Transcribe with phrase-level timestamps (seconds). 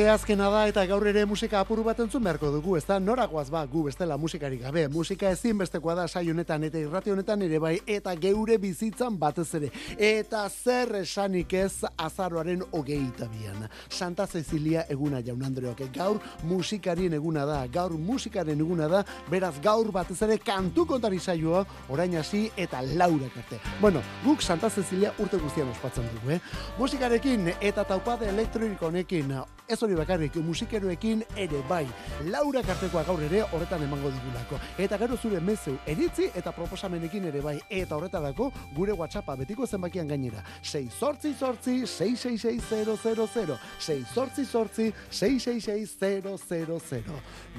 [0.00, 3.60] Asteazkena da eta gaur ere musika apuru bat entzun beharko dugu, ez da norakoaz ba,
[3.68, 4.86] gu bestela musikari gabe.
[4.88, 9.68] Musika ezinbestekoa da sai honetan eta irrati honetan ere bai eta geure bizitzan batez ere.
[9.98, 13.68] Eta zer esanik ez azaroaren hogeita bian.
[13.90, 15.84] Santa Cecilia eguna jaun Andreok.
[15.92, 16.16] Gaur
[16.48, 22.16] musikarien eguna da, gaur musikaren eguna da, beraz gaur batez ere kantu kontari saioa orain
[22.16, 23.60] hasi eta laura karte.
[23.82, 26.40] Bueno, guk Santa Cecilia urte guztian ospatzen dugu, eh?
[26.78, 29.36] Musikarekin eta taupade elektronikonekin
[29.70, 31.86] ez hori bakarrik musikeroekin ere bai.
[32.30, 34.58] Laura kartekoa gaur ere horretan emango digulako.
[34.78, 37.60] Eta gero zure mezeu eritzi eta proposamenekin ere bai.
[37.70, 40.44] Eta horretarako gure WhatsAppa betiko zenbakian gainera.
[40.62, 47.02] 6 sortzi sortzi 666000 6 sortzi sortzi 666000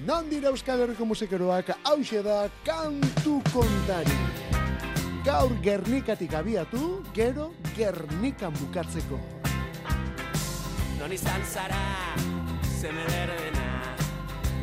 [0.06, 4.18] Non dira Euskal Herriko musikeroak hause da kantu kontari.
[5.26, 9.41] Gaur Gernikatik abiatu, gero Gernikan bukatzeko
[11.02, 12.13] non izan zara
[12.80, 13.69] zeme berdena.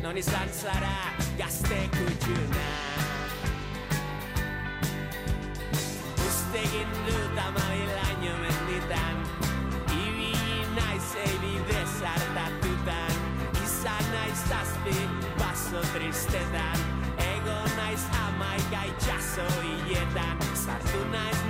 [0.01, 2.69] Non izan zara gazte kutxuna.
[6.27, 6.63] Uste
[7.07, 9.19] dut amabilaino menditan.
[9.91, 13.19] Ibili naiz ebi bezartatutan
[13.65, 14.95] izan naiz zazpi
[15.41, 16.79] baso tristetan.
[17.33, 20.39] Ego naiz amaika itxaso hiletan.
[20.55, 21.48] Sartu naiz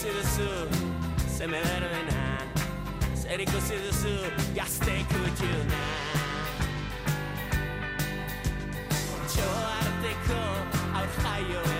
[0.00, 0.50] ikusi duzu
[1.36, 2.38] Zeme berbena
[3.14, 4.14] Zer ikusi duzu
[4.56, 5.82] Gazte kutxuna
[9.28, 9.50] Txo
[9.80, 10.40] arteko
[10.96, 11.79] Aur jaio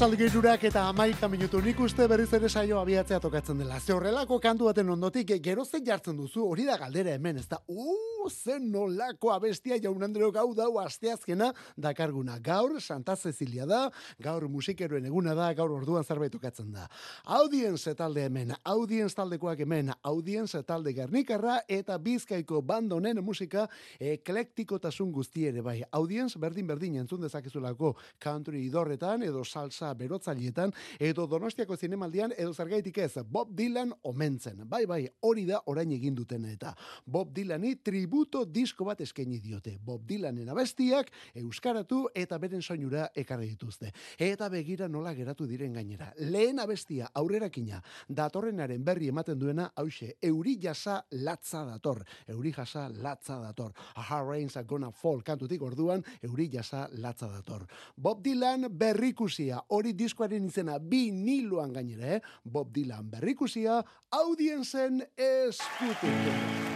[0.00, 3.80] Arratxalde eta amaika minutu nik uste berriz ere saio abiatzea tokatzen dela.
[3.80, 7.58] Ze horrelako kantu baten ondotik gero zen jartzen duzu hori da galdera hemen, ez da,
[7.68, 12.38] uh, zen nolako abestia jaun Andreo gau dau asteazkena dakarguna.
[12.38, 13.90] Gaur Santa Cecilia da,
[14.22, 16.86] gaur musikeroen eguna da, gaur orduan zerbait tokatzen da.
[17.24, 23.66] Audience talde hemen, audience taldekoak hemen, audience talde gernikarra eta bizkaiko bandonen musika
[23.98, 25.80] eklektikotasun guzti ere bai.
[25.92, 32.98] Audience berdin berdin entzun dezakezulako country idorretan edo salsa berotzailetan edo Donostiako zinemaldian edo zergaitik
[32.98, 34.64] ez Bob Dylan omentzen.
[34.68, 36.74] Bai bai, hori da orain egin duten eta
[37.06, 37.74] Bob Dylani
[38.20, 39.78] tributo disko bat eskaini diote.
[39.80, 41.08] Bob Dylanen abestiak
[41.40, 43.92] euskaratu eta beren soinura ekarri dituzte.
[44.18, 46.12] Eta begira nola geratu diren gainera.
[46.18, 52.02] Lehen abestia aurrerakina datorrenaren berri ematen duena hause euri jasa latza dator.
[52.28, 53.72] Euri jasa latza dator.
[53.96, 57.66] Aha rains are gonna fall kantutik orduan euri jasa latza dator.
[57.96, 62.20] Bob Dylan berrikusia hori diskoaren izena bi niloan gainera, eh?
[62.44, 63.80] Bob Dylan berrikusia
[64.10, 66.69] audienzen eskutik.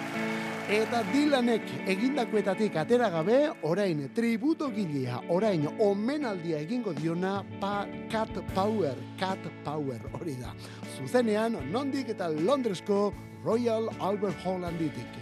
[0.65, 8.97] Eta Dylanek egindakoetatik atera gabe, orain tributo gilea, orain omenaldia egingo diona pa Cat Power,
[9.21, 10.55] Cat Power, hori da.
[10.97, 13.13] Zuzenean, nondik eta Londresko
[13.45, 15.21] Royal Albert Hall handitik.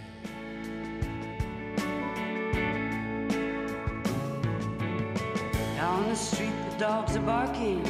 [5.75, 7.83] Down the street the dogs are barking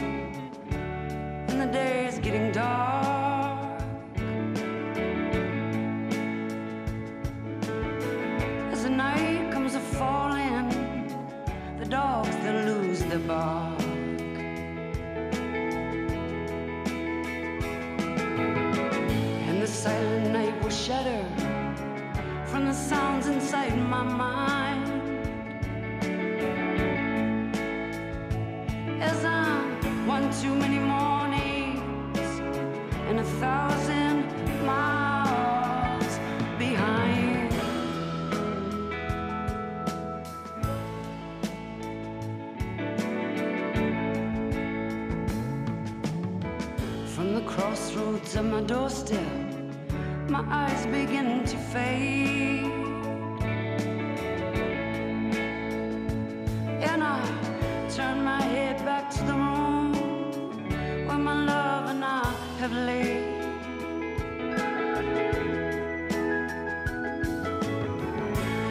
[1.50, 3.43] And the day is getting dark
[8.98, 10.70] night comes a falling
[11.80, 13.82] The dogs they lose their bark.
[19.48, 21.26] And the silent night will shudder
[22.46, 24.86] From the sounds inside my mind.
[29.02, 32.30] As I'm one too many mornings
[33.10, 34.26] and a thousand
[34.66, 35.03] miles
[48.34, 52.66] crossroads of my doorstep, my eyes begin to fade.
[56.82, 57.20] And I
[57.90, 59.94] turn my head back to the room
[61.08, 62.26] where my love and I
[62.60, 63.42] have laid.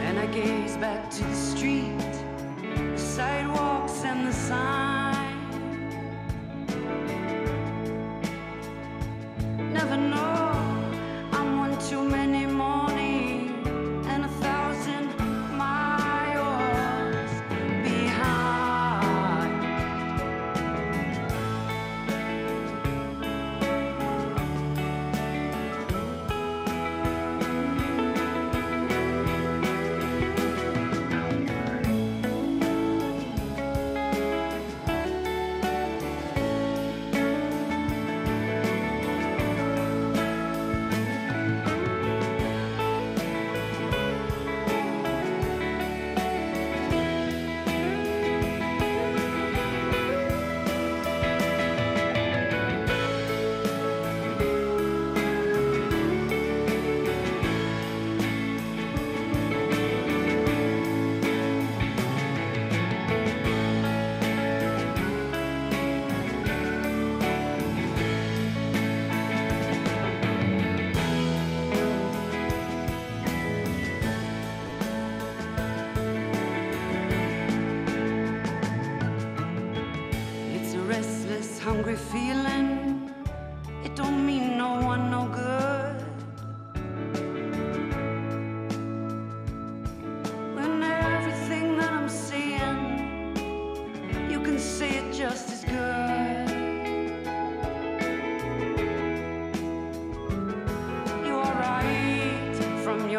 [0.07, 1.42] And I gaze back to the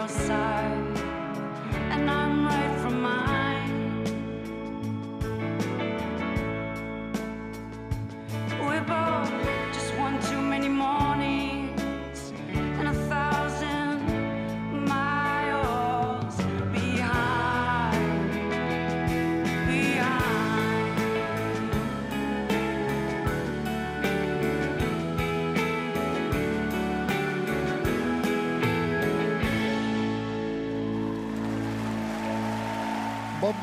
[0.07, 0.74] Side.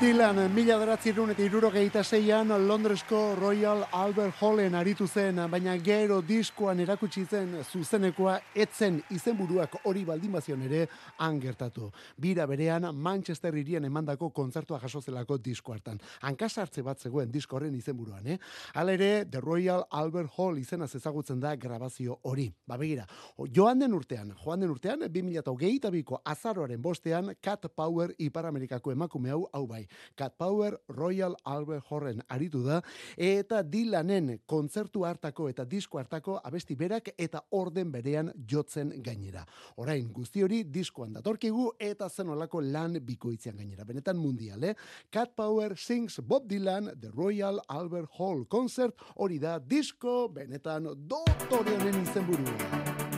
[0.01, 6.79] Dylan, mila deratzirun eta irurogeita zeian Londresko Royal Albert Hallen aritu zen, baina gero diskoan
[6.81, 10.88] erakutsi zen zuzenekoa etzen izenburuak hori baldimazion ere
[11.22, 11.91] angertatu.
[12.17, 16.01] Bira berean Manchester irian emandako kontzertua jasozelako disko hartan.
[16.25, 18.39] Hankasartze bat zegoen disko horren izenburuan, eh?
[18.74, 22.48] Hala ere, The Royal Albert Hall izena ezagutzen da grabazio hori.
[22.65, 23.05] Ba begira,
[23.53, 29.29] joan den urtean, joan den urtean, 2008 biko azaroaren bostean, Cat Power Ipar Amerikako emakume
[29.29, 29.86] hau, hau bai.
[30.16, 32.82] Cat Power Royal Albert Horren aritu da
[33.18, 39.46] eta Dylanen kontzertu hartako eta disko hartako abesti berak eta orden berean jotzen gainera.
[39.78, 43.86] Orain guzti hori diskoan datorkigu eta zenolako lan bikoitzean gainera.
[43.86, 44.76] Benetan mundial, eh?
[45.12, 51.78] Cat Power sings Bob Dylan The Royal Albert Hall concert hori da disko benetan dotore
[51.80, 53.11] honen izenburua.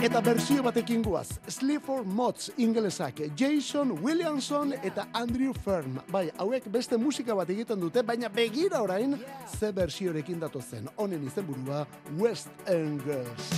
[0.00, 5.98] Eta berzio batekin guaz, Sleep for Mods ingelesak, Jason Williamson eta Andrew Fern.
[6.08, 9.18] Bai, hauek beste musika bat egiten dute, baina begira orain,
[9.58, 10.88] ze berziorekin datu zen.
[10.96, 11.84] Honen izenburua
[12.16, 13.50] West End Girls.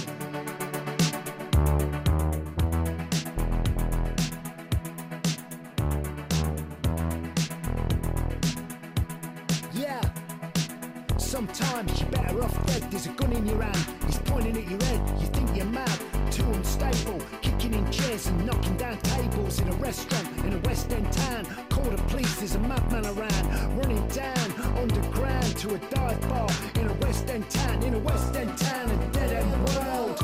[11.33, 12.83] Sometimes you're better off dead.
[12.91, 13.87] There's a gun in your hand.
[14.07, 15.21] He's pointing at your head.
[15.21, 16.12] You think you're mad.
[16.33, 17.21] Too unstable.
[17.43, 21.45] Kicking in chairs and knocking down tables in a restaurant in a West End town.
[21.69, 22.37] Call the police.
[22.37, 23.77] There's a madman around.
[23.77, 27.83] Running down underground to a dive bar in a West End town.
[27.83, 28.91] In a West End town.
[28.91, 30.17] A dead end world.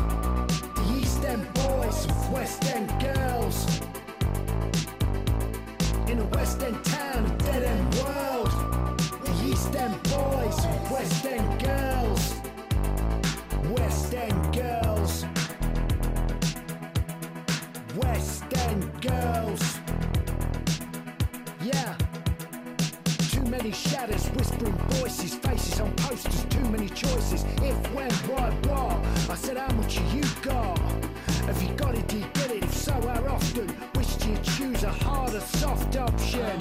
[0.77, 2.07] The East End boys.
[2.33, 3.67] West End girls.
[6.09, 7.27] In a West End town.
[7.27, 8.51] A dead end world.
[9.25, 10.57] The East End boys,
[10.91, 11.98] West End girls,
[24.59, 27.45] whispering voices, faces on posters, too many choices.
[27.63, 29.31] If, when, why, what?
[29.31, 30.79] I said, how much have you got?
[31.47, 32.65] Have you got it, do you get it?
[32.65, 33.67] If so, how often?
[33.95, 36.59] Wish you choose a harder, soft option.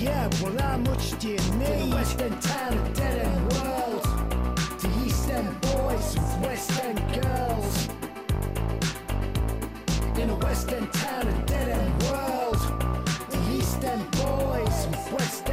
[0.00, 1.92] Yeah, well, how much do you need?
[1.92, 4.02] A West End town, a dead end world.
[4.80, 7.88] The East End boys West End girls.
[10.18, 12.58] In a West End town, a dead end world.
[13.30, 15.47] The East End boys West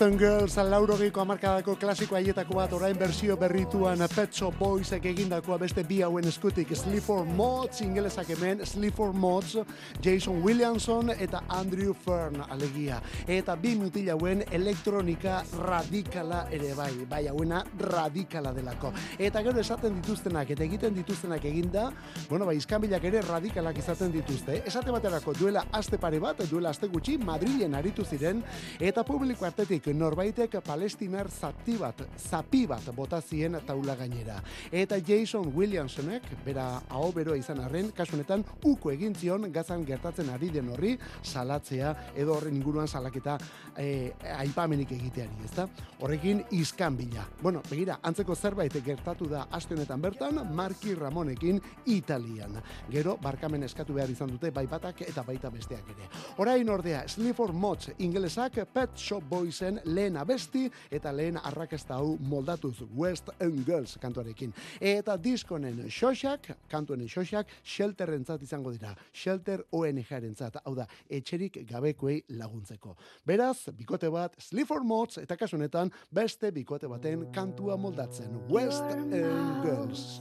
[0.00, 5.84] Western Girls laurogeiko amarkadako klasiko haietako bat orain bersio berrituan Pet Shop Boysek egindakoa beste
[5.84, 6.72] bi hauen eskutik.
[6.74, 9.58] Sleep for Mods ingelesak hemen Sleep for Mods
[10.00, 13.02] Jason Williamson eta Andrew Fern alegia.
[13.28, 18.94] Eta bi mutil hauen elektronika radikala ere bai bai hauena radikala delako.
[19.18, 21.90] Eta gero esaten dituztenak eta egiten dituztenak eginda
[22.30, 24.62] bueno bai iskanbilak ere radikalak izaten dituzte.
[24.64, 28.40] Esate baterako duela aste pare bat duela aste gutxi Madrilen aritu ziren
[28.80, 34.40] eta publiko artean batetik norbaitek palestinar zati bat, zapi bat bota zien taula gainera.
[34.72, 40.50] Eta Jason Williamsonek, bera hau beroa izan arren, kasunetan uko egin zion gazan gertatzen ari
[40.50, 43.38] den horri salatzea edo horren inguruan salaketa
[43.76, 45.66] e, aipamenik egiteari, ezta?
[46.00, 47.26] Horrekin iskan bila.
[47.42, 52.60] Bueno, begira, antzeko zerbait gertatu da aste honetan bertan, Marki Ramonekin Italian.
[52.90, 56.08] Gero, barkamen eskatu behar izan dute bai batak eta baita besteak ere.
[56.38, 62.82] Orain ordea, Sleaford Mods ingelesak Pet Shop Boysen lehen abesti eta lehen arrakasta hau moldatuz
[62.96, 64.54] West End Girls kantuarekin.
[64.80, 68.94] Eta diskonen xoxak, kantuen xoxak, shelterrentzat izango dira.
[69.12, 72.96] Shelter ONG-arentzat, hau da, etxerik gabekoei laguntzeko.
[73.26, 78.40] Beraz, bikote bat, Sleaford Mods eta kasunetan beste bikote baten kantua moldatzen.
[78.50, 80.20] West End Girls.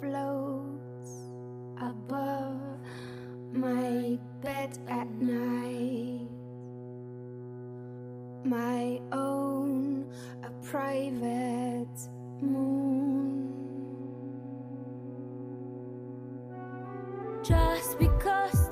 [0.00, 1.10] floats
[1.78, 2.80] above
[3.52, 6.39] my bed at night.
[8.44, 10.06] My own,
[10.42, 12.08] a private
[12.40, 13.52] moon.
[17.42, 18.69] Just because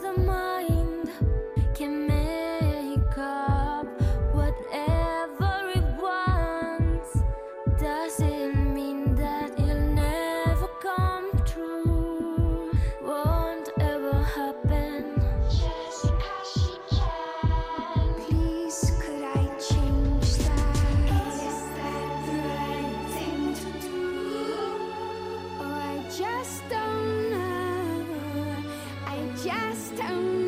[29.44, 30.47] just don't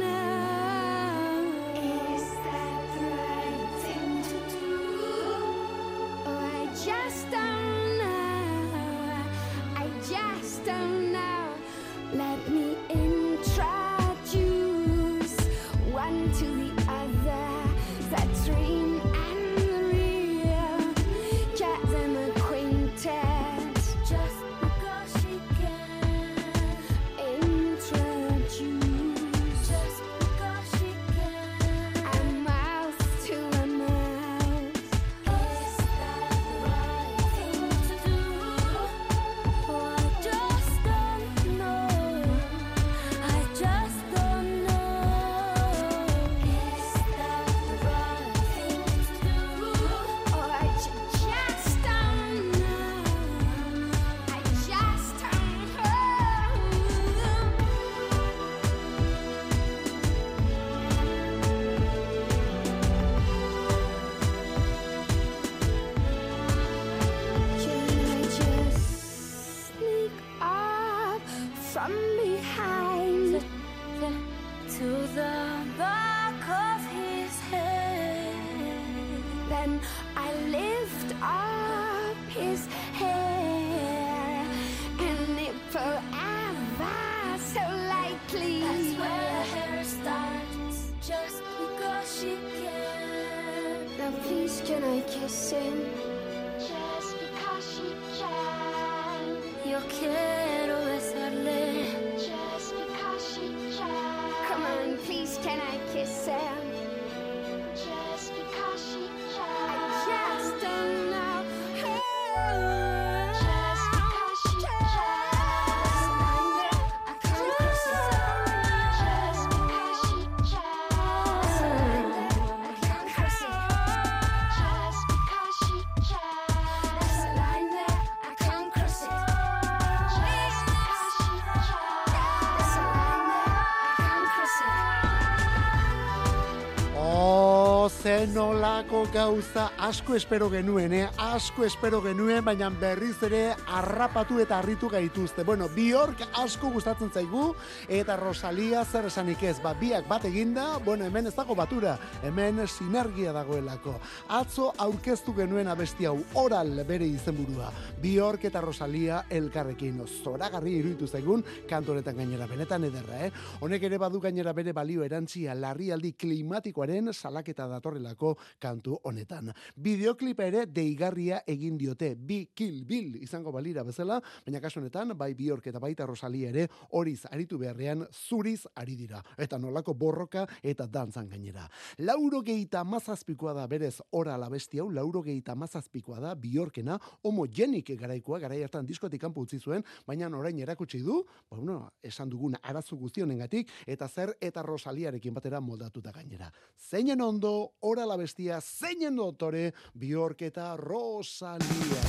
[138.81, 141.09] zenolako gauza asko espero genuen, eh?
[141.19, 145.45] asko espero genuen, baina berriz ere harrapatu eta harritu gaituzte.
[145.45, 147.55] Bueno, Bjork asko gustatzen zaigu,
[147.89, 152.67] eta Rosalia zer esanik ez, ba, biak bat eginda, bueno, hemen ez dago batura, hemen
[152.69, 153.99] sinergia dagoelako.
[154.29, 157.69] Atzo aurkeztu genuen abesti hau, oral bere izenburua.
[158.01, 163.33] Bjork eta Rosalia elkarrekin, zoragarri iruditu zaigun, kantoretan gainera, benetan ederra, eh?
[163.61, 168.37] Honek ere badu gainera bere balio erantzia larrialdi klimatikoaren salaketa datorrelako
[168.71, 169.51] kantu honetan.
[169.77, 175.33] Bideoklipa ere deigarria egin diote, bi kill bill izango balira bezala, baina kasu honetan, bai
[175.35, 179.23] Bjork eta baita Rosalia ere horiz aritu beharrean zuriz ari dira.
[179.39, 181.67] Eta nolako borroka eta dantzan gainera.
[182.07, 188.41] Lauro geita mazazpikoa da berez ora labesti hau, lauro geita mazazpikoa da Bjorkena, homogenik garaikoa,
[188.41, 192.97] garai hartan diskotik kanpo utzi zuen, baina orain erakutsi du, ba, bueno, esan dugun arazu
[193.01, 196.51] guztionengatik eta zer eta Rosaliarekin batera moldatuta gainera.
[196.79, 198.17] Zeinen ondo ora la
[198.61, 202.03] bestia, zeinen dotore, Bjork eta Rosalia.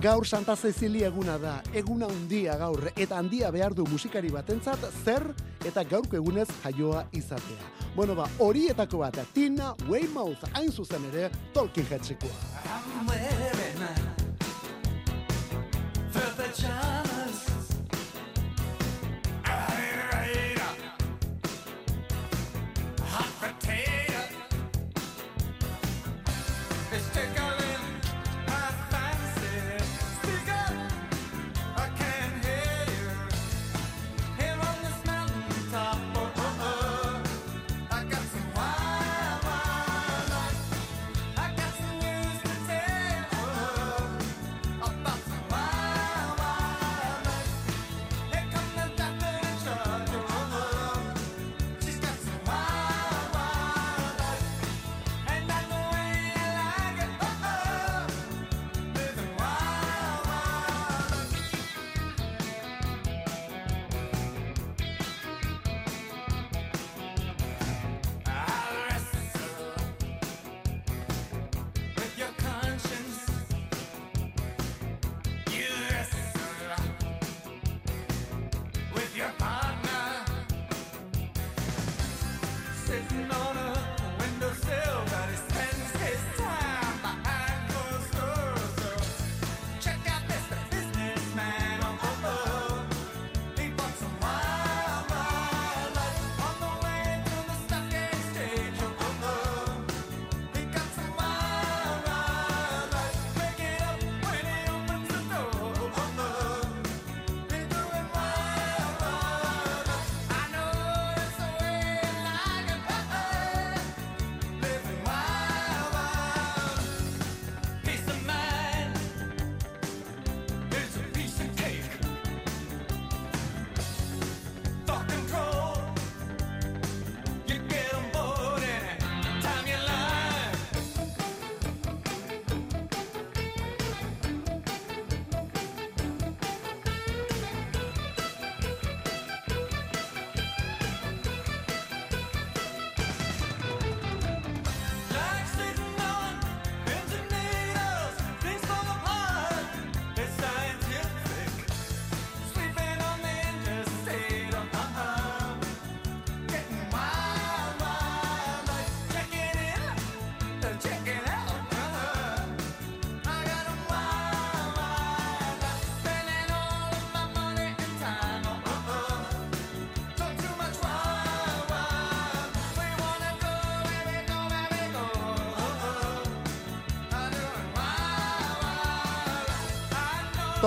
[0.00, 5.32] Gaur Santa Cecilia eguna da, eguna handia gaur, eta handia behar du musikari batentzat zer
[5.64, 7.70] eta gaurko egunez jaioa izatea.
[7.96, 12.30] Bueno ba, horietako bat, Tina Weymouth, hain zuzen ere, Talking Headsekoa.
[16.64, 17.03] I'm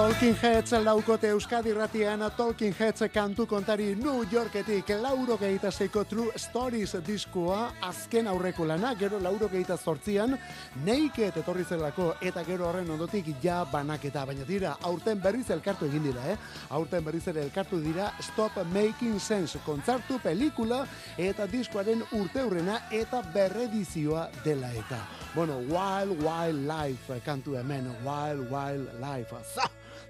[0.07, 6.93] Talking Heads laukote Euskadi ratian Talking Heads kantu kontari New Yorketik lauro gehitaseko True Stories
[7.03, 10.37] diskoa azken aurreko lana, gero lauro gehita zortzian
[10.85, 16.07] Naked etorri zelako eta gero horren ondotik ja banaketa, baina dira, aurten berriz elkartu egin
[16.07, 16.37] dira, eh?
[16.69, 20.85] Aurten berriz ere elkartu dira Stop Making Sense kontzartu pelikula
[21.17, 25.03] eta diskoaren urteurrena eta berredizioa dela eta.
[25.35, 29.35] Bueno, Wild Wild Life kantu hemen, Wild Wild Life.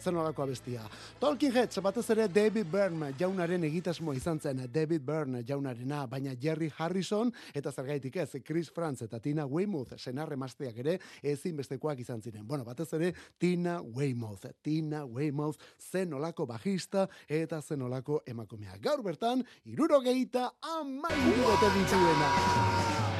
[0.02, 0.84] Zer nolako abestia.
[1.20, 6.70] Talking Heads, batez ere David Byrne jaunaren egitasmoa izan zen, David Byrne jaunarena, baina Jerry
[6.78, 12.46] Harrison, eta zergaitik ez, Chris Franz eta Tina Weymouth, senarre mazteak ere, ezinbestekoak izan ziren.
[12.48, 18.78] Bueno, batez ere, Tina Weymouth, Tina Weymouth, zen olako bajista eta zen olako emakumea.
[18.82, 23.16] Gaur bertan, irurogeita amairu bete dituena.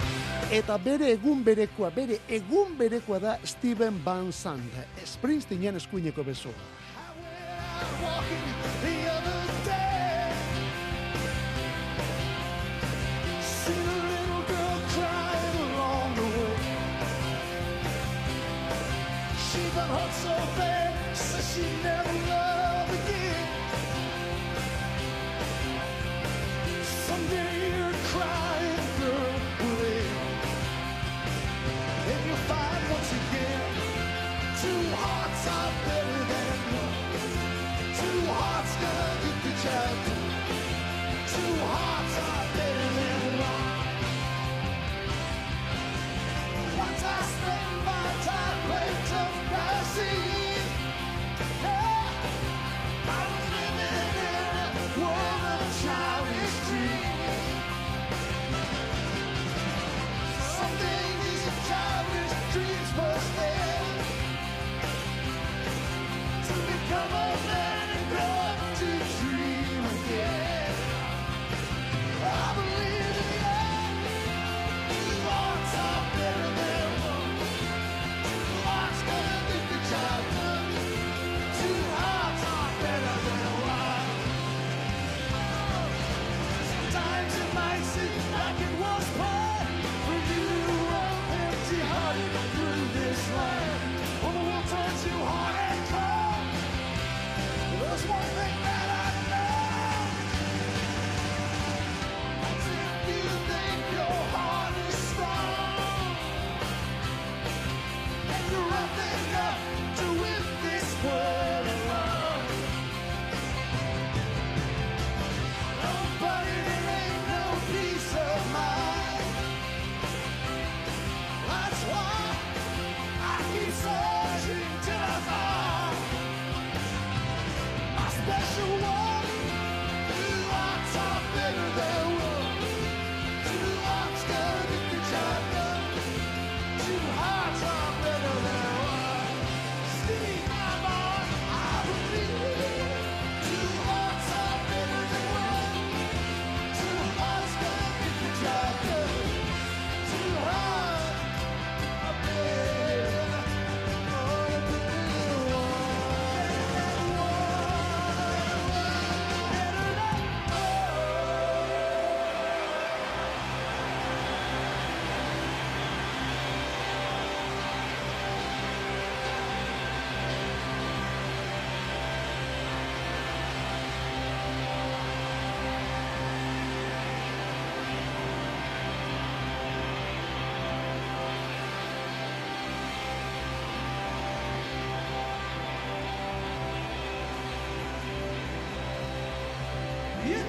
[0.48, 6.56] Eta bere egun berekoa, bere egun berekoa da Steven Van Sant, Springsteenen eskuineko besoa.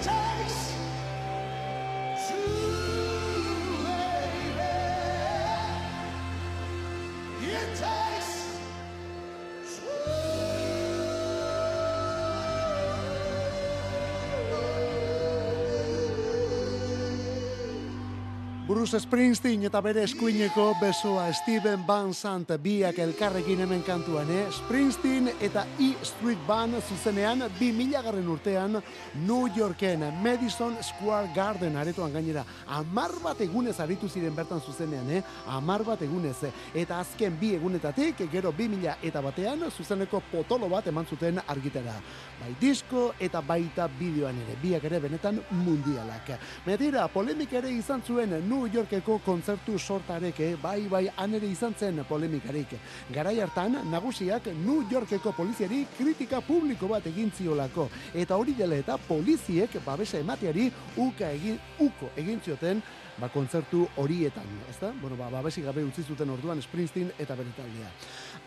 [0.02, 0.77] Takes
[18.78, 24.44] Bruce Springsteen eta bere eskuineko besoa Steven Van Sant biak elkarrekin hemen kantuan, eh?
[24.54, 28.78] Springsteen eta E Street Band zuzenean 2000 garren urtean
[29.24, 32.44] New Yorken Madison Square Garden aretoan gainera
[32.76, 35.24] amar bat egunez aritu ziren bertan zuzenean, eh?
[35.48, 36.36] Amar bat egunez.
[36.72, 41.96] Eta azken bi egunetatik, gero 2000 eta batean zuzeneko potolo bat eman zuten argitera.
[42.38, 46.36] Bai disko eta baita bideoan ere, biak ere benetan mundialak.
[46.64, 52.04] Metira, polemik ere izan zuen New Yorkeko kontzertu sortareke, bai bai han ere izan zen
[52.08, 52.76] polemikarik.
[53.14, 57.88] Garai hartan, nagusiak New Yorkeko poliziari kritika publiko bat egin ziolako.
[58.14, 62.82] Eta hori dela eta poliziek babesa emateari uka egin, uko egin zioten
[63.18, 64.92] ba, kontzertu horietan, ezta?
[65.02, 67.90] Bueno, ba, babesik gabe utzi zuten orduan Springsteen eta bere taldea.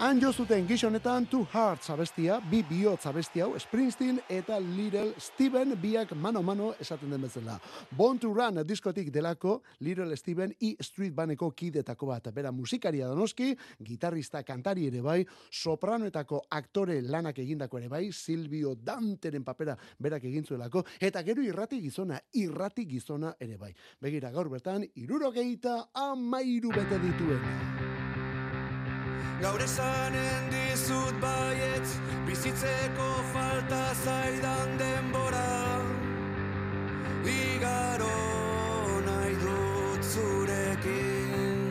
[0.01, 5.75] Han jo zuten gizonetan Two Hearts abestia, bi bihotz abesti hau, Springsteen eta Little Steven
[5.77, 7.59] biak mano-mano esaten den bezala.
[7.93, 12.31] Born to Run diskotik delako Little Steven i Street Baneko kidetako bat.
[12.33, 15.19] Bera musikaria donoski, gitarrista kantari ere bai,
[15.51, 21.77] sopranoetako aktore lanak egindako ere bai, Silvio Danteren papera berak egin zuelako, eta gero irrati
[21.83, 23.69] gizona, irrati gizona ere bai.
[24.01, 27.70] Begira gaur bertan, irurogeita amairu bete dituen.
[29.41, 31.95] Gaur esanen dizut baietz
[32.27, 35.82] Bizitzeko falta zaidan denbora.
[37.25, 38.19] Igaro
[39.08, 41.62] nahi dut zurekin.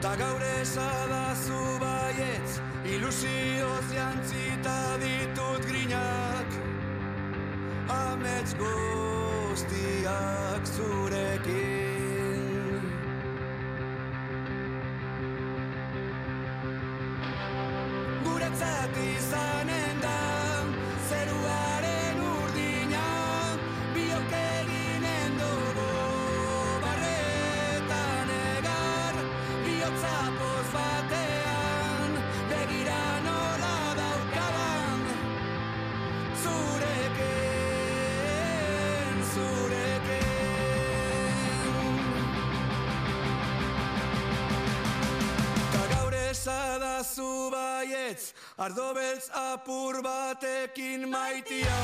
[0.00, 2.52] Ta gaur esadazu baietz
[2.94, 6.48] Ilusioz jantzita ditut grinak.
[7.98, 9.82] Amets guztiak
[10.76, 11.77] zurekin
[19.30, 19.87] sun
[48.58, 51.78] Ardo beltz apur batekin maitia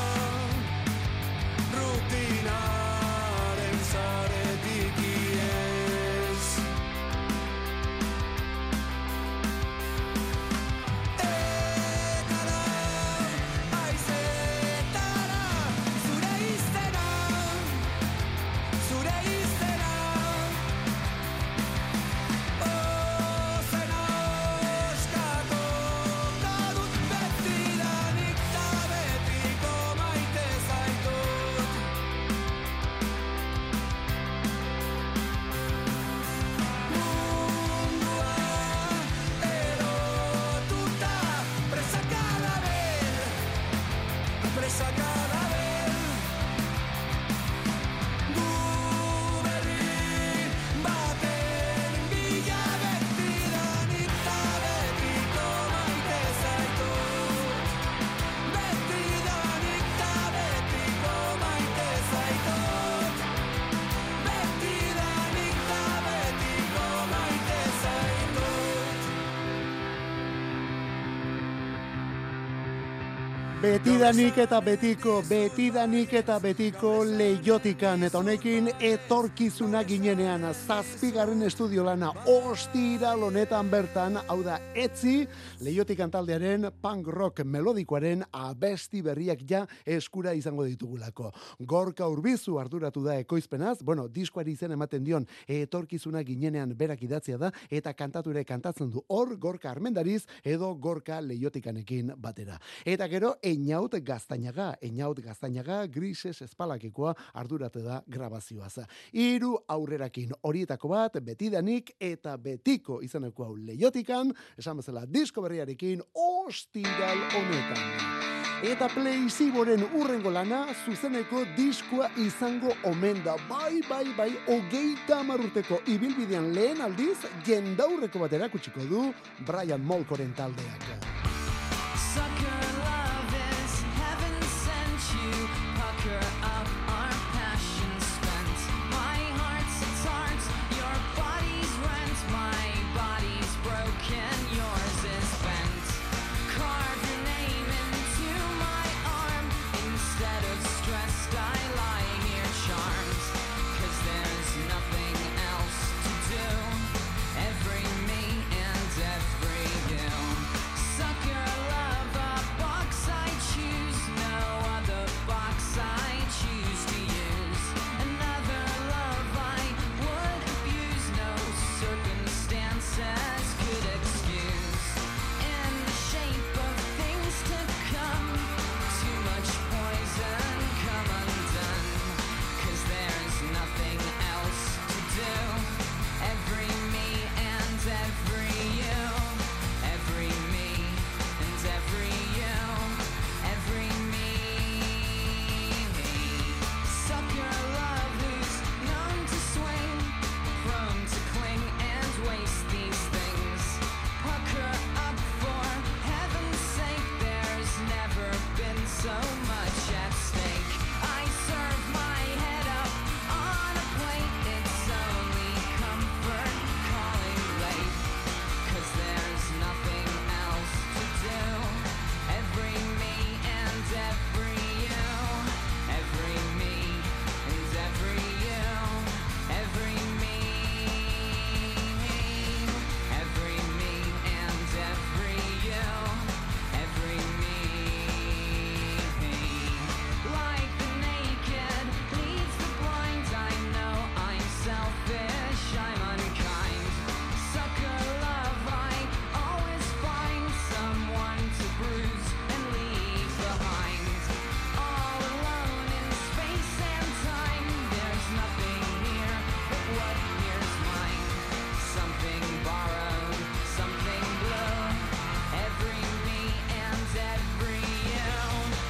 [73.65, 83.15] Betidanik eta betiko, betidanik eta betiko leiotikan, eta honekin etorkizuna ginenean, zazpigarren estudio lana, ostira
[83.17, 85.23] lonetan bertan, hau da, etzi,
[85.65, 89.63] leiotikan taldearen punk rock melodikoaren abesti berriak ja
[89.97, 91.33] eskura izango ditugulako.
[91.65, 97.49] Gorka urbizu arduratu da ekoizpenaz, bueno, diskoari izen ematen dion etorkizuna ginenean berak idatzia da,
[97.71, 102.61] eta kantature kantatzen du hor Gorka Armendariz edo Gorka Leiotikanekin batera.
[102.85, 108.87] Eta gero, Einaut Gaztainaga, Einaut Gaztainaga, grises espalakikoa arduratu da grabazioaz.
[109.13, 117.23] Hiru aurrerakin horietako bat, betidanik eta betiko izeneko hau leiotikan, esan bezala disko berriarekin, ostiral
[117.31, 118.23] honetan.
[118.65, 123.37] Eta Playziboren urrengo lana zuzeneko diskoa izango omen da.
[123.51, 129.07] Bai, bai, bai, hogeita marurteko ibilbidean lehen aldiz, jendaurreko bat erakutsiko du
[129.45, 131.44] Brian Molkoren taldeak.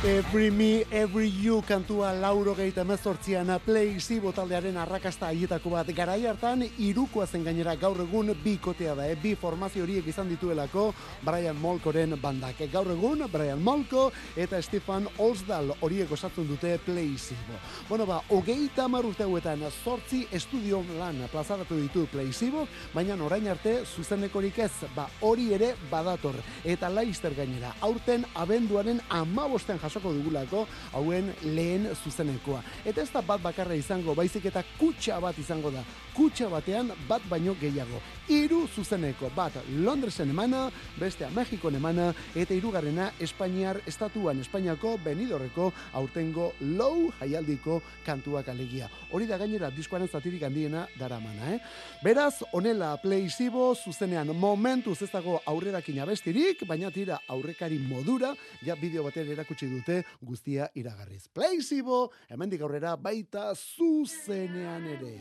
[0.04, 6.26] Every Me, Every You kantua lauro geita emezortzian Play Zibo taldearen arrakasta aietako bat garai
[6.28, 9.16] hartan irukoa zen gainera gaur egun bikotea da, eh?
[9.16, 10.90] bi formazio horiek izan dituelako
[11.24, 12.60] Brian Molkoren bandak.
[12.72, 17.56] Gaur egun Brian Molko eta Stefan Olsdal horiek osatzen dute Play Zibo.
[17.88, 23.48] Bueno ba, hogeita hamar urte hauetan zortzi estudio lan plazaratu ditu Play Zibo, baina orain
[23.48, 26.36] arte zuzenekorik ez, ba hori ere badator.
[26.62, 32.62] Eta laister gainera, aurten abenduaren amabosten jasoko dugulako hauen lehen zuzenekoa.
[32.84, 35.84] Eta ez da bat bakarra izango, baizik eta kutxa bat izango da.
[36.14, 38.00] Kutxa batean bat baino gehiago.
[38.28, 46.52] Hiru zuzeneko, bat Londresen emana, bestea Mexikon emana, eta hirugarrena Espainiar estatuan, Espainiako Benidorreko aurtengo
[46.60, 48.88] low jaialdiko kantuak alegia.
[49.10, 51.58] Hori da gainera diskoaren zatirik handiena daramana, eh?
[52.04, 58.34] Beraz, honela playzibo zuzenean momentuz ez dago aurrerakin abestirik, baina tira aurrekari modura,
[58.64, 61.28] ja bideo batera erakutsi dute guztia iragarriz.
[61.28, 65.18] Playzibo, hemendik aurrera baita zuzenean ere.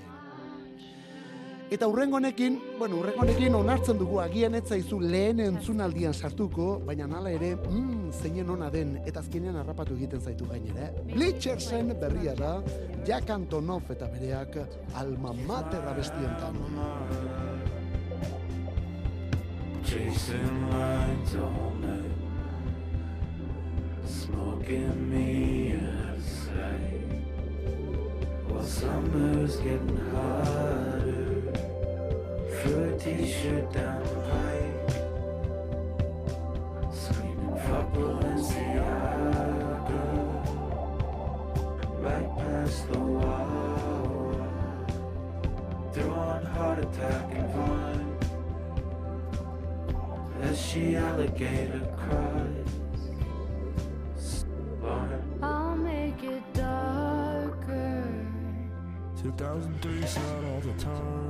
[1.73, 7.07] Eta urrengo honekin, bueno, urrengo honekin onartzen dugu agian ez zaizu lehen entzunaldian sartuko, baina
[7.07, 10.91] nala ere, mm, zeinen ona den, eta azkenean harrapatu egiten zaitu gainera.
[11.09, 12.53] Bleachersen berria da,
[13.07, 14.59] Jack Antonoff eta bereak
[14.93, 16.61] alma mater abestientan.
[19.83, 22.02] Chasing night,
[24.33, 27.05] smoking me out of sight.
[28.47, 31.41] While summer's getting hotter,
[32.61, 34.91] through a t-shirt down the pipe,
[36.91, 39.23] screaming fuck Balenciaga,
[41.99, 43.61] right past the wall,
[45.95, 48.17] on heart attack and vine
[50.41, 51.92] as she alligator
[59.83, 61.22] 2003 sad all the time.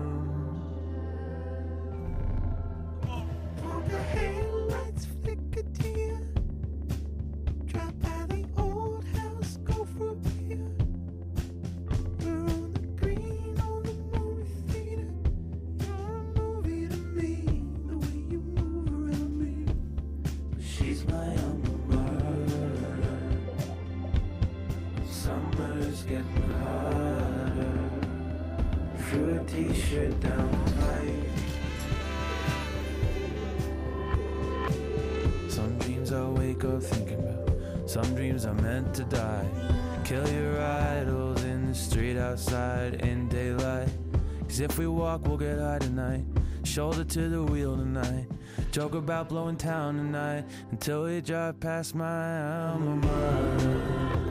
[44.64, 46.24] If we walk, we'll get high tonight.
[46.64, 48.28] Shoulder to the wheel tonight.
[48.72, 54.22] Joke about blowing town tonight until we drive past my alma mater.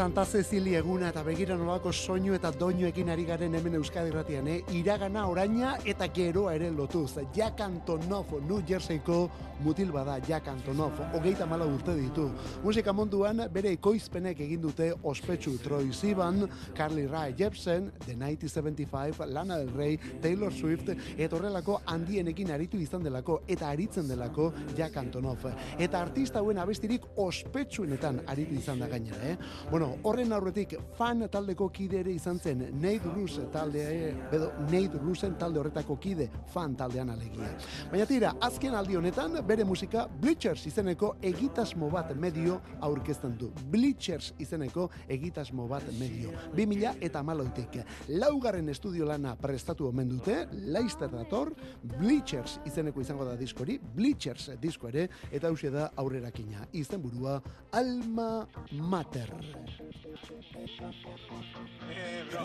[0.00, 4.62] Santa Cecilia eguna eta begira nolako soinu eta doinuekin ari garen hemen Euskadi Irratian, eh?
[4.72, 7.18] Iragana oraina eta geroa ere lotuz.
[7.36, 9.18] Jack Antonoff, New Jerseyko
[9.60, 12.30] mutil bada Jack Antonoff, hogeita mala urte ditu.
[12.64, 19.58] Musika munduan bere ekoizpenek egin dute ospetsu Troy Sivan, Carly Rae Jepsen, The 1975, Lana
[19.58, 20.88] Del Rey, Taylor Swift,
[21.18, 24.48] eta horrelako handienekin aritu izan delako eta aritzen delako
[24.78, 25.44] Jack Antonoff.
[25.76, 29.36] Eta artista hauen abestirik ospetsuenetan aritu izan da gainera, eh?
[29.70, 33.84] Bueno, horren aurretik fan taldeko kide ere izan zen Nate Russ talde,
[34.32, 37.50] edo Nate Russen talde horretako kide fan taldean alegia.
[37.90, 43.50] Baina tira, azken aldi honetan bere musika Bleachers izeneko egitasmo bat medio aurkezten du.
[43.70, 46.32] Bleachers izeneko egitasmo bat medio.
[46.56, 47.80] 2000 eta maloitik.
[48.08, 51.52] Laugarren estudio lana prestatu omen dute, Leicester dator,
[51.98, 56.66] Bleachers izeneko izango da diskori, Bleachers disko ere, eta hausia da aurrerakina.
[56.72, 57.40] Izenburua
[57.72, 59.34] Alma Mater.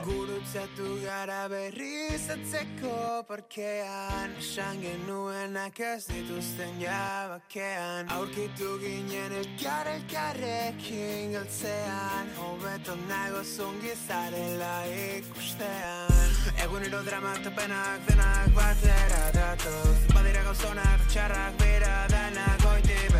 [0.06, 8.10] Gurutzatu gara berriz atzeko parkean Esan genuenak ez dituzten jabakean.
[8.18, 14.76] Aurkitu ginen elkar elkarrekin galtzean Hobeto nago zungi zarela
[15.18, 16.26] ikustean.
[16.64, 23.15] Egunero drama eta penak denak batera datoz Badira gauzonak txarrak bera denak goiti bekiko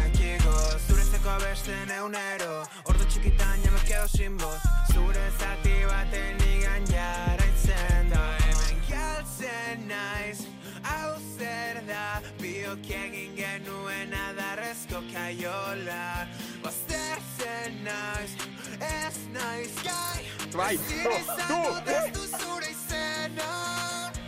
[1.36, 4.62] Zuretzeko beste neunero Ordu txikitan ja me quedo sin voz.
[4.94, 8.24] Zure zati baten igan jarraitzen da.
[8.46, 10.46] Hemen galtzen naiz
[10.84, 12.22] Hau zer da?
[12.40, 16.28] Biok egin genuen adarrezko kaiola.
[16.64, 18.36] Baztertzen naiz
[18.80, 20.26] Ez naiz gai.
[20.56, 23.52] Bai, no, izango du, ez du zure izena.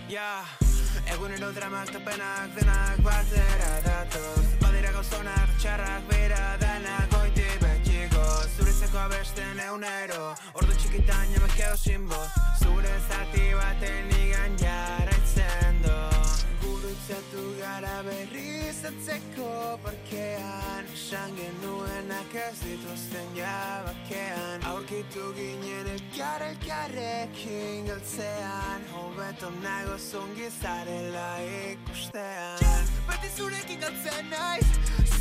[0.09, 0.43] Ja,
[1.13, 4.45] egunero dramak eta penak denak batera datoz.
[4.61, 8.23] Badira gauzonak txarrak bera denak goiti betiko
[8.57, 12.29] Zuretzeko beste neunero Ordu txikitan ja me quedo sin voz
[12.59, 14.57] Zure zati baten igan
[17.77, 24.65] Gara berriz atzeko parkean Esan genuenak ez dituzten jabakean.
[24.71, 32.89] Aurkitu ginen elkar elkarrekin galtzean Hobeto nago zungi zarela ikustean.
[33.11, 34.65] Beti zurekin galtzen naiz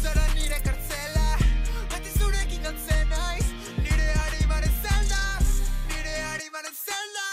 [0.00, 1.28] Zara nire kartzela.
[1.92, 3.52] Beti zurekin galtzen naiz
[3.84, 5.22] Nire harimaren zelda
[5.92, 7.26] Nire harimaren zelda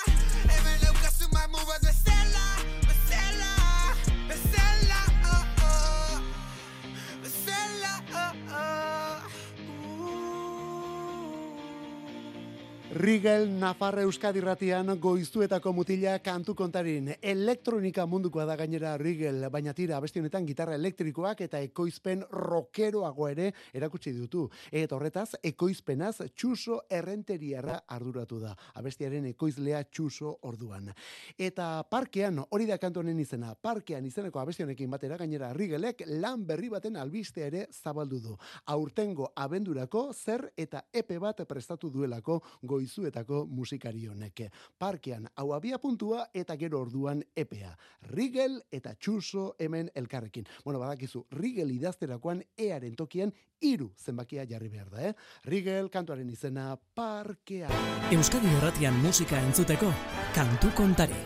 [12.93, 17.07] Rigel Nafarra Euskadi ratian goiztuetako mutila kantu kontarin.
[17.25, 23.47] Elektronika mundukoa da gainera Rigel, baina tira abesti honetan gitarra elektrikoak eta ekoizpen rokeroago ere
[23.73, 24.43] erakutsi dutu.
[24.69, 28.51] Eta horretaz, ekoizpenaz txuso errenteriarra arduratu da.
[28.77, 30.91] Abestiaren ekoizlea txuso orduan.
[31.33, 36.45] Eta parkean, hori da kantu honen izena, parkean izeneko abesti honekin batera gainera Rigelek lan
[36.45, 38.37] berri baten albiste ere zabaldu du.
[38.67, 42.41] Aurtengo abendurako zer eta epe bat prestatu duelako
[42.83, 44.49] goizuetako musikari honek.
[44.77, 47.75] Parkean hau abia puntua eta gero orduan epea.
[48.11, 50.45] Rigel eta Txuso hemen elkarrekin.
[50.65, 53.31] Bueno, badakizu, Rigel idazterakoan earen tokian
[53.61, 55.13] hiru zenbakia jarri behar da, eh?
[55.45, 57.69] Rigel kantuaren izena Parkea.
[58.11, 59.93] Euskadi Erratian musika entzuteko,
[60.35, 61.21] kantu kontari.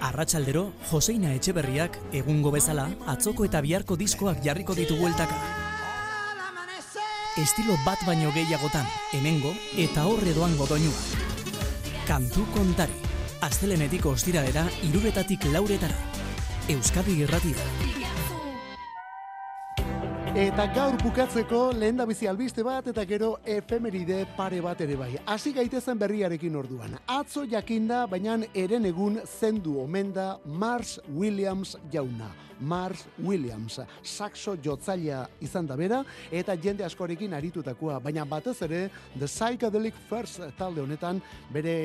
[0.00, 5.67] Arratsaldero, Joseina Etxeberriak egungo bezala atzoko eta biharko diskoak jarriko ditu bueltaka.
[7.38, 11.02] Estilo bat baino gehiagotan, hemengo eta horre doango doinua.
[12.08, 12.96] Kantu kontari.
[13.46, 15.94] Astelenetik ostiralera iruretatik lauretara.
[16.74, 17.68] Euskadi Irratia.
[20.34, 25.12] Eta gaur bukatzeko lehen bizi albiste bat eta gero efemeride pare bat ere bai.
[25.24, 26.98] Hasi gaitezen berriarekin orduan.
[27.06, 32.47] Atzo jakinda, baina eren egun zendu omen da Mars Williams jauna.
[32.60, 38.88] Mars Williams, saxo jotzailea izan da bera, eta jende askorekin aritutakoa, baina batez ere
[39.18, 41.76] The Psychedelic First talde honetan bere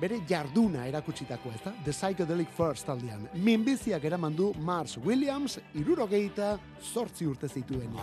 [0.00, 1.72] bere jarduna erakutsitako, ezta?
[1.84, 3.28] The Psychedelic First taldean.
[3.34, 7.94] Minbiziak eraman du Mars Williams, irurogeita sortzi urte zituen.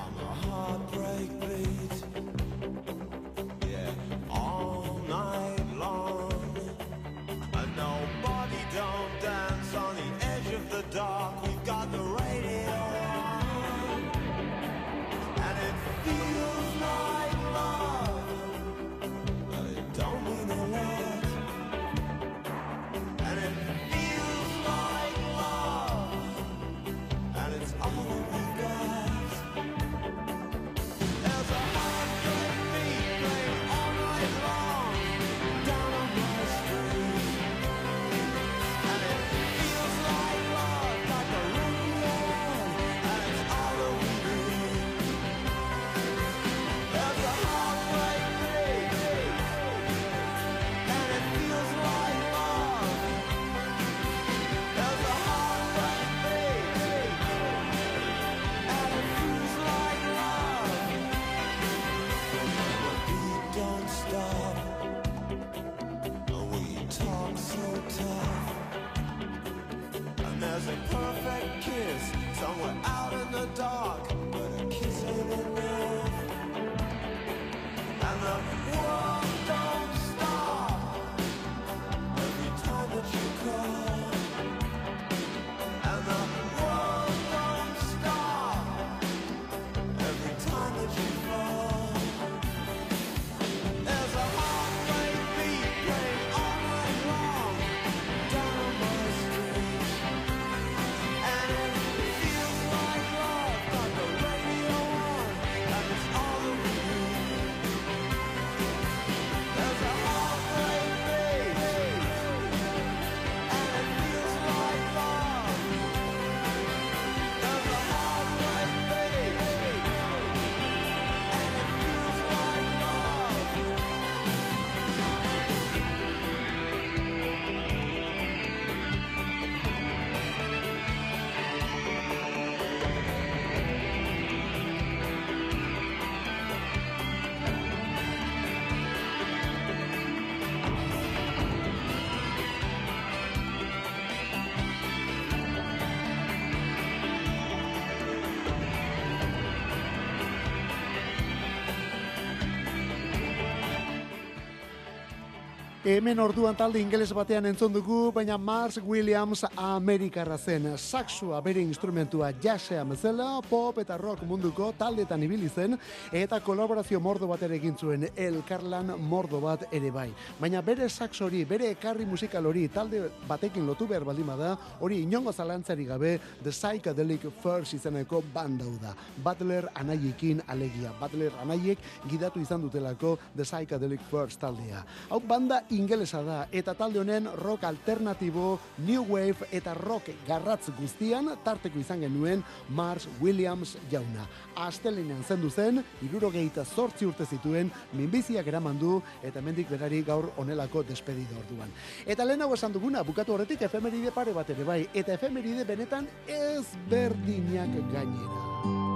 [155.92, 160.70] Hemen orduan talde ingeles batean entzun dugu, baina Mars Williams Amerikarra zen.
[160.80, 165.76] Saxua bere instrumentua jasea bezala, pop eta rock munduko taldetan ibili zen,
[166.16, 170.06] eta kolaborazio mordo bat ere egin zuen, elkarlan mordo bat ere bai.
[170.40, 175.02] Baina bere sax hori, bere ekarri musikal hori, talde batekin lotu behar baldin bada, hori
[175.04, 178.96] inongo zalantzari gabe, The Psychedelic First izeneko bandau da.
[179.26, 180.96] Butler anaiekin alegia.
[181.02, 184.86] Butler anaiek gidatu izan dutelako The Psychedelic First taldea.
[185.10, 191.32] Hau banda ingelesa da eta talde honen rock alternatibo, new wave eta rock garratz guztian
[191.44, 194.28] tarteko izan genuen Mars Williams jauna.
[194.62, 200.86] Astelenean zendu zen, irurogeita zortzi urte zituen, minbiziak eraman du eta mendik berari gaur onelako
[200.88, 201.74] despedida orduan.
[202.06, 206.66] Eta lehenago esan duguna, bukatu horretik efemeride pare bat ere bai, eta efemeride benetan ez
[206.90, 208.91] berdinak gainera.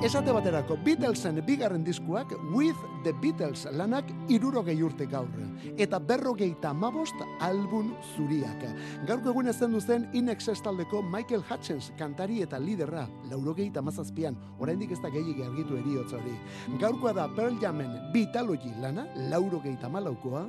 [0.00, 5.28] Esate baterako, Beatlesen bigarren diskuak With the Beatles lanak irurogei urte gaur.
[5.76, 8.64] Eta berrogeita mabost album zuriak.
[9.06, 15.02] Gaurko egun ezen duzen Inexes taldeko Michael Hutchins kantari eta liderra, laurogeita mazazpian, oraindik ez
[15.02, 16.32] da gehiagi argitu eriotz hori.
[16.80, 20.46] Gaurkoa da Pearl Jamen Vitalogy lana, laurogeita malaukoa,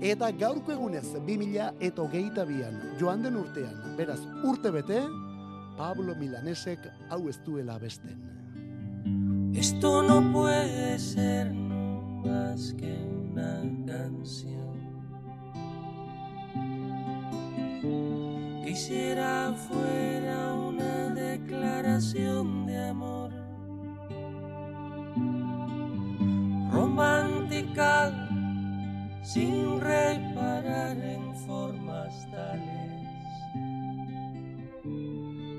[0.00, 5.04] eta gaurko egunez 2000 eta hogeita bian, joan den urtean, beraz urte bete,
[5.76, 8.35] Pablo Milanesek hau ez duela besten.
[9.56, 14.76] Esto no puede ser más que una canción.
[18.66, 23.30] Quisiera fuera una declaración de amor.
[26.70, 28.12] Romántica
[29.22, 32.75] sin reparar en formas tales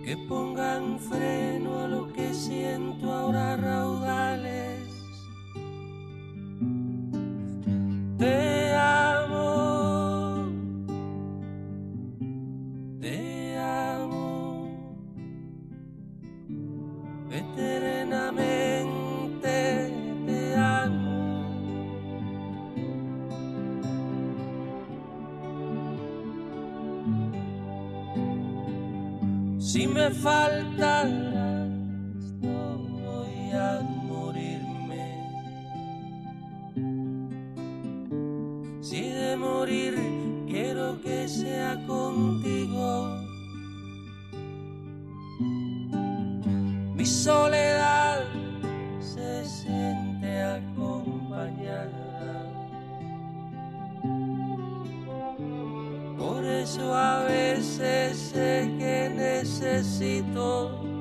[0.08, 4.80] que pongan freno a lo que siento ahora raudales.
[30.08, 31.10] Me faltaras,
[32.42, 32.78] no
[33.08, 35.06] voy a morirme.
[38.82, 39.96] Si de morir
[40.48, 43.18] quiero que sea contigo.
[46.96, 48.24] Mi soledad
[49.00, 51.96] se siente acompañada.
[56.18, 58.97] Por eso a veces sé que
[59.48, 60.97] necesito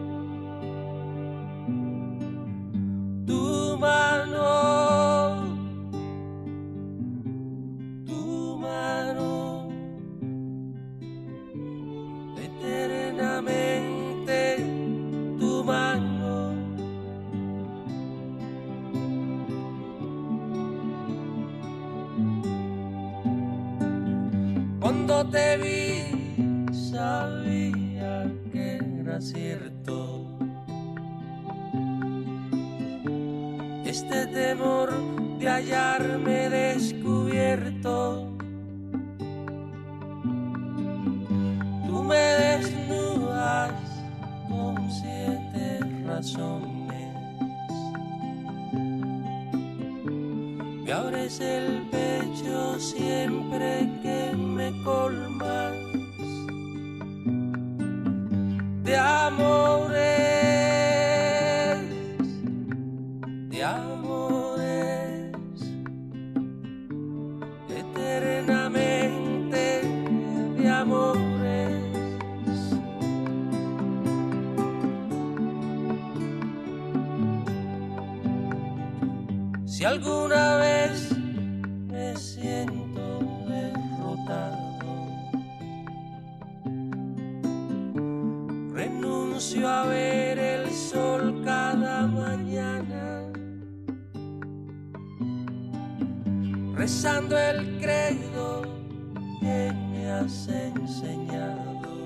[100.97, 102.06] enseñado.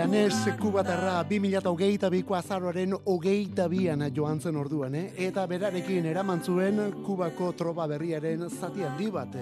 [0.00, 5.10] Milanes kubatarra 2008 biko azaroaren hogeita bian joan zen orduan, eh?
[5.26, 9.36] eta berarekin eraman zuen kubako troba berriaren zati handi bat.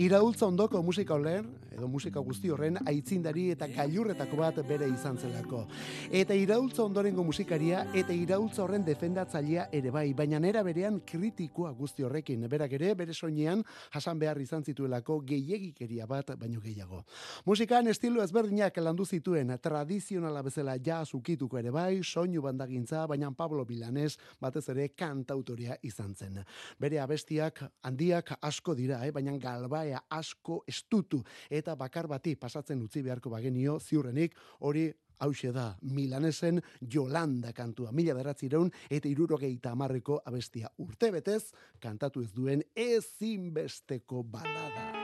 [0.00, 1.44] Iraultza ondoko musika olen,
[1.78, 5.64] edo musika guzti horren aitzindari eta gailurretako bat bere izan zelako.
[6.10, 12.04] Eta iraultza ondorengo musikaria eta iraultza horren defendatzailea ere bai, baina nera berean kritikoa guzti
[12.06, 12.46] horrekin.
[12.50, 13.62] Berak ere, bere soinean,
[13.94, 17.04] jasan behar izan zituelako gehiegikeria bat baino gehiago.
[17.46, 23.64] Musikan estilo ezberdinak landu zituen, tradizionala bezala jazz ukituko ere bai, soinu bandagintza, baina Pablo
[23.68, 26.42] Milanes batez ere kantautorea izan zen.
[26.80, 29.12] Bere abestiak handiak asko dira, eh?
[29.14, 34.88] baina galbaea asko estutu eta bakar bati pasatzen utzi beharko bagenio ziurrenik hori
[35.18, 41.50] hause da, Milanesen Jolanda kantua, mila beratzireun eta irurogeita amarreko abestia urte betez,
[41.82, 44.97] kantatu ez duen ezinbesteko balada.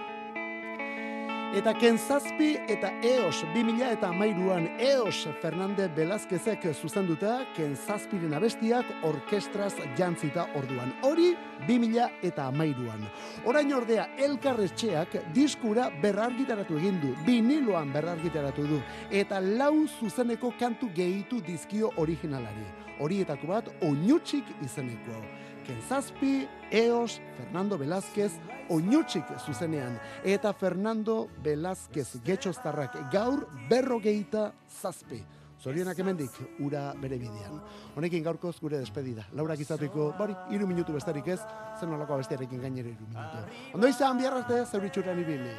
[1.55, 10.49] Eta Kenzazpi eta EOS 2000 eta amairuan EOS Fernandez Velázquezek zuzenduta Kenzazpiren abestiak orkestraz jantzita
[10.59, 10.91] orduan.
[11.07, 11.29] Hori
[11.69, 13.07] 2000 eta amairuan.
[13.47, 18.83] Orain ordea elkarretxeak diskura berrargitaratu egin du, viniloan berrargitaratu du,
[19.15, 22.67] eta lau zuzeneko kantu gehitu dizkio originalari.
[22.99, 25.23] Horietako bat oinutxik izeneko.
[25.65, 28.33] Kenzazpi, Eos, Fernando Velázquez,
[28.71, 35.23] oinutxik zuzenean, eta Fernando Velázquez getxostarrak gaur berrogeita zazpi.
[35.65, 37.61] Zorionak hemendik, ura bere bidean.
[37.97, 39.25] Honekin gaurkoz gure despedida.
[39.33, 41.41] Laurak izateko, bari, iru minutu bestarik ez,
[41.81, 43.39] zen nolako bestiarekin gainera iru minutu.
[43.73, 45.55] Ondo izan, bihar arte, zauritxuran ibili.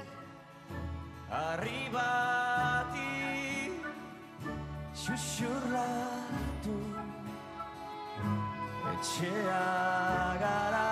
[1.33, 3.09] Arribati
[4.95, 6.44] Xuxurlatu
[8.95, 10.91] Etxea gara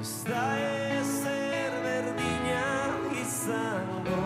[0.00, 0.44] Ez da
[0.98, 2.66] ezer berdina
[3.22, 4.20] izango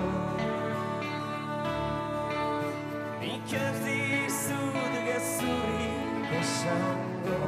[3.21, 7.41] Nik ez dizut gezurrik esango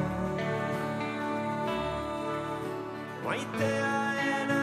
[3.25, 4.60] Maitea